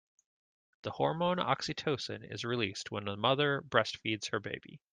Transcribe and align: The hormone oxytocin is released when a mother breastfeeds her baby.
The 0.81 0.89
hormone 0.89 1.37
oxytocin 1.37 2.27
is 2.33 2.43
released 2.43 2.89
when 2.89 3.07
a 3.07 3.15
mother 3.15 3.61
breastfeeds 3.61 4.31
her 4.31 4.39
baby. 4.39 4.79